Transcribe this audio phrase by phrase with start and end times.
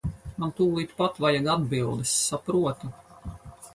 [0.43, 2.95] Man tūlīt pat vajag atbildes, saproti.